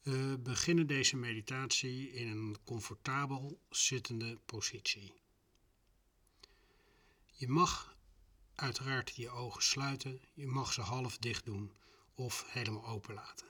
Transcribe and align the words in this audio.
We 0.00 0.38
beginnen 0.42 0.86
deze 0.86 1.16
meditatie 1.16 2.12
in 2.12 2.28
een 2.28 2.56
comfortabel 2.64 3.60
zittende 3.68 4.38
positie. 4.46 5.14
Je 7.32 7.48
mag 7.48 7.96
uiteraard 8.54 9.16
je 9.16 9.30
ogen 9.30 9.62
sluiten, 9.62 10.20
je 10.34 10.46
mag 10.46 10.72
ze 10.72 10.80
half 10.80 11.18
dicht 11.18 11.44
doen 11.44 11.72
of 12.14 12.52
helemaal 12.52 12.86
open 12.86 13.14
laten. 13.14 13.46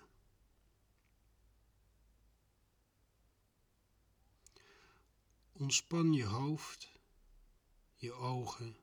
Ontspan 5.53 6.13
je 6.13 6.25
hoofd, 6.25 6.91
je 7.95 8.13
ogen. 8.13 8.77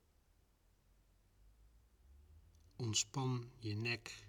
Ontspan 2.75 3.51
je 3.57 3.75
nek, 3.75 4.27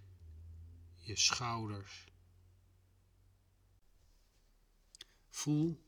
je 0.95 1.16
schouders. 1.16 2.05
Voel 5.38 5.84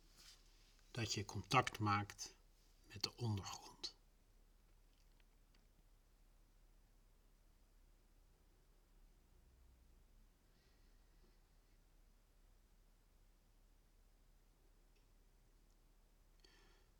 dat 0.90 1.14
je 1.14 1.24
contact 1.24 1.78
maakt 1.78 2.34
met 2.86 3.02
de 3.02 3.16
ondergrond. 3.16 3.96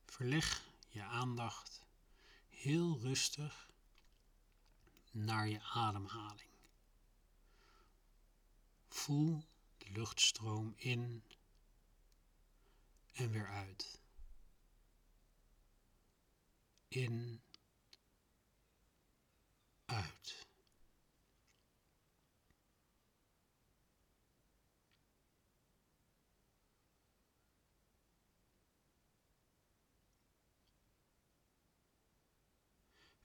Verleg 0.04 0.62
je 0.88 1.02
aandacht 1.02 1.82
heel 2.48 2.98
rustig 2.98 3.70
naar 5.10 5.48
je 5.48 5.62
ademhaling. 5.62 6.51
Voel 8.88 9.45
de 9.78 9.90
luchtstroom 9.90 10.73
in 10.76 11.23
en 13.21 13.30
weer 13.30 13.49
uit. 13.49 14.01
In, 16.88 17.43
uit. 19.85 20.49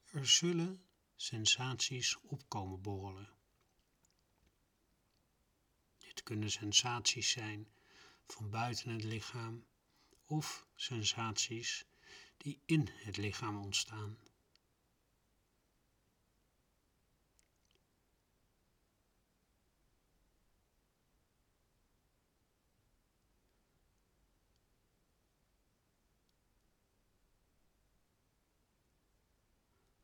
Er 0.03 0.27
zullen 0.27 0.85
sensaties 1.16 2.17
opkomen 2.21 2.81
borrelen. 2.81 3.33
Dit 5.97 6.23
kunnen 6.23 6.51
sensaties 6.51 7.31
zijn 7.31 7.67
van 8.27 8.49
buiten 8.49 8.89
het 8.89 9.03
lichaam 9.03 9.66
of 10.25 10.67
sensaties 10.75 11.85
die 12.37 12.61
in 12.65 12.89
het 12.91 13.17
lichaam 13.17 13.57
ontstaan. 13.57 14.17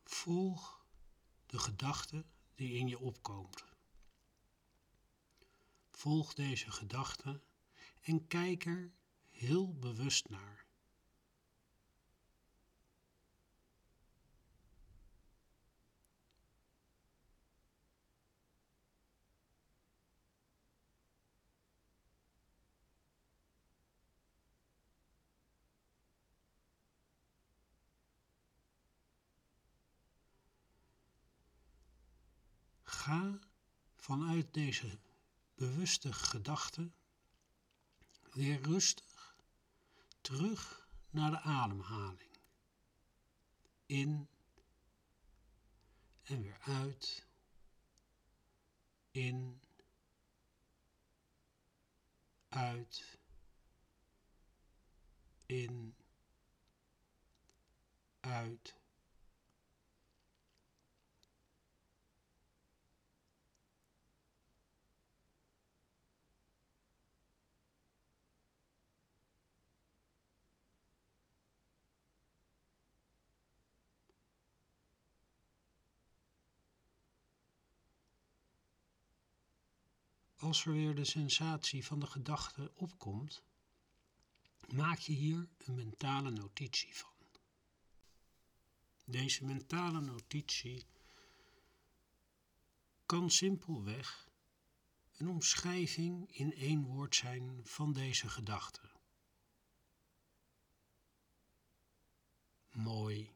Volg 0.04 0.86
de 1.46 1.60
gedachte 1.60 2.26
die 2.56 2.74
in 2.74 2.88
je 2.88 3.00
opkomt. 3.00 3.64
Volg 5.92 6.34
deze 6.34 6.72
gedachte 6.72 7.42
en 8.02 8.28
kijk 8.28 8.66
er 8.66 8.92
heel 9.42 9.74
bewust 9.74 10.30
naar. 10.30 10.66
Ga 32.84 33.40
vanuit 33.96 34.54
deze 34.54 35.00
bewuste 35.56 36.14
gedachte 36.14 36.92
weer 38.32 38.62
rustig 38.62 39.11
terug 40.22 40.88
naar 41.10 41.32
de 41.32 41.40
ademhaling. 41.40 42.38
In 43.86 44.30
en 46.24 46.42
weer 46.42 46.58
uit. 46.60 47.28
In, 49.12 49.62
uit, 52.50 53.20
in, 55.46 55.96
uit. 58.20 58.81
Als 80.42 80.66
er 80.66 80.72
weer 80.72 80.96
de 80.96 81.06
sensatie 81.06 81.86
van 81.86 82.00
de 82.00 82.06
gedachte 82.06 82.72
opkomt, 82.76 83.44
maak 84.68 85.00
je 85.00 85.14
hier 85.14 85.48
een 85.58 85.76
mentale 85.76 86.30
notitie 86.30 86.96
van. 86.96 87.10
Deze 89.06 89.46
mentale 89.46 90.02
notitie 90.02 90.86
kan 93.06 93.30
simpelweg 93.30 94.30
een 95.18 95.28
omschrijving 95.28 96.36
in 96.38 96.54
één 96.54 96.84
woord 96.84 97.16
zijn 97.16 97.60
van 97.64 97.94
deze 97.94 98.30
gedachte. 98.30 98.92
Mooi, 102.72 103.34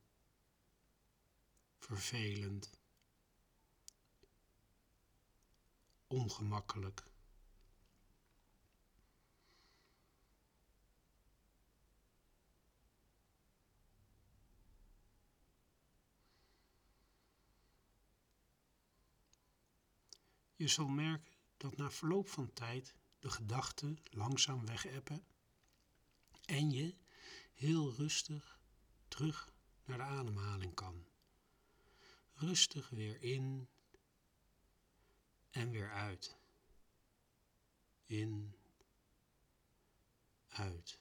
vervelend, 1.77 2.79
ongemakkelijk. 6.15 7.03
Je 20.55 20.67
zal 20.67 20.87
merken 20.87 21.33
dat 21.57 21.77
na 21.77 21.91
verloop 21.91 22.27
van 22.27 22.53
tijd 22.53 22.95
de 23.19 23.29
gedachten 23.29 23.97
langzaam 24.03 24.65
wegeppen 24.65 25.25
en 26.45 26.71
je 26.71 26.95
heel 27.53 27.93
rustig 27.93 28.59
terug 29.07 29.53
naar 29.83 29.97
de 29.97 30.03
ademhaling 30.03 30.73
kan. 30.73 31.07
Rustig 32.33 32.89
weer 32.89 33.21
in 33.21 33.69
en 35.55 35.69
weer 35.71 35.91
uit. 35.91 36.35
In, 38.05 38.55
uit. 40.47 40.99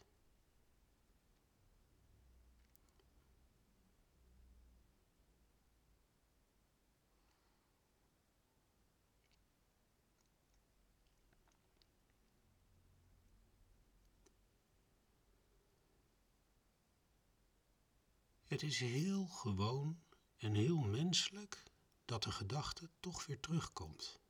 Het 18.44 18.62
is 18.62 18.78
heel 18.78 19.26
gewoon 19.26 20.02
en 20.36 20.54
heel 20.54 20.78
menselijk 20.78 21.62
dat 22.04 22.22
de 22.22 22.32
gedachte 22.32 22.90
toch 23.00 23.26
weer 23.26 23.40
terugkomt. 23.40 24.23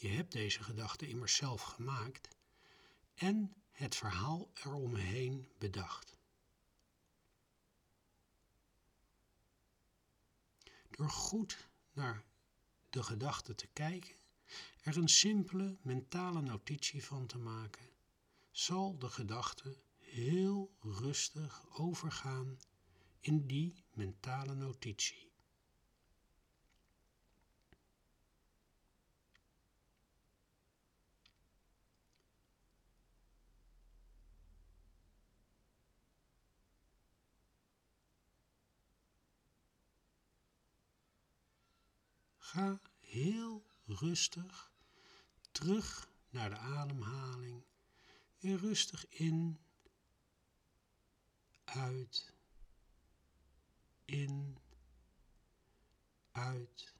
Je 0.00 0.08
hebt 0.08 0.32
deze 0.32 0.62
gedachte 0.62 1.08
immers 1.08 1.36
zelf 1.36 1.62
gemaakt 1.62 2.28
en 3.14 3.54
het 3.70 3.96
verhaal 3.96 4.50
eromheen 4.54 5.48
bedacht. 5.58 6.18
Door 10.90 11.10
goed 11.10 11.68
naar 11.92 12.24
de 12.90 13.02
gedachte 13.02 13.54
te 13.54 13.66
kijken, 13.66 14.16
er 14.82 14.96
een 14.96 15.08
simpele 15.08 15.78
mentale 15.82 16.40
notitie 16.40 17.04
van 17.04 17.26
te 17.26 17.38
maken, 17.38 17.90
zal 18.50 18.98
de 18.98 19.08
gedachte 19.08 19.82
heel 19.98 20.76
rustig 20.80 21.78
overgaan 21.78 22.58
in 23.20 23.46
die 23.46 23.84
mentale 23.92 24.54
notitie. 24.54 25.27
Ga 42.48 42.80
heel 42.98 43.64
rustig 43.86 44.72
terug 45.50 46.08
naar 46.30 46.50
de 46.50 46.56
ademhaling. 46.56 47.62
Weer 48.38 48.58
rustig 48.58 49.08
in, 49.08 49.58
uit, 51.64 52.34
in, 54.04 54.58
uit. 56.32 56.94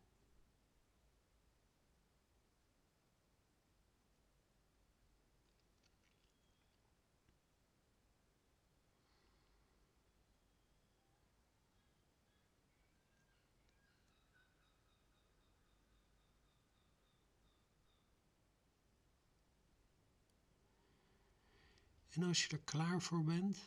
En 22.08 22.22
als 22.22 22.44
je 22.44 22.48
er 22.48 22.62
klaar 22.62 23.02
voor 23.02 23.24
bent, 23.24 23.58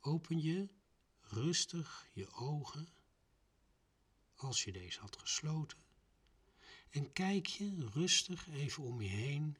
open 0.00 0.40
je 0.40 0.68
rustig 1.20 2.08
je 2.12 2.30
ogen, 2.30 2.88
als 4.34 4.64
je 4.64 4.72
deze 4.72 5.00
had 5.00 5.16
gesloten, 5.16 5.78
en 6.90 7.12
kijk 7.12 7.46
je 7.46 7.88
rustig 7.92 8.48
even 8.48 8.82
om 8.82 9.00
je 9.00 9.08
heen 9.08 9.56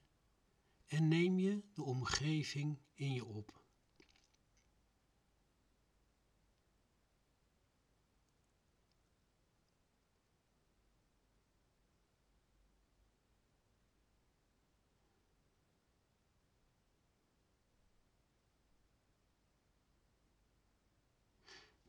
en 0.86 1.08
neem 1.08 1.38
je 1.38 1.62
de 1.74 1.82
omgeving 1.82 2.78
in 2.94 3.12
je 3.12 3.24
op. 3.24 3.59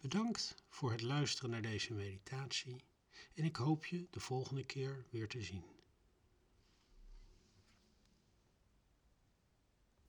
Bedankt 0.01 0.55
voor 0.69 0.91
het 0.91 1.01
luisteren 1.01 1.49
naar 1.49 1.61
deze 1.61 1.93
meditatie 1.93 2.75
en 3.33 3.43
ik 3.43 3.55
hoop 3.55 3.85
je 3.85 4.07
de 4.09 4.19
volgende 4.19 4.65
keer 4.65 5.05
weer 5.09 5.27
te 5.27 5.41
zien. 5.41 5.63